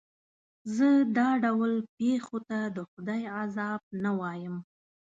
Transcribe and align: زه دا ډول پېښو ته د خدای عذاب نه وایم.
زه 0.75 0.87
دا 1.17 1.29
ډول 1.43 1.73
پېښو 1.97 2.37
ته 2.49 2.59
د 2.75 2.77
خدای 2.91 3.23
عذاب 3.39 3.81
نه 4.03 4.11
وایم. 4.19 4.55